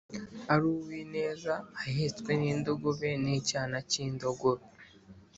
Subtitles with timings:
[0.53, 4.65] Ari uw’ineza ahetswe n’indogobe N’icyana cy’indogobe.’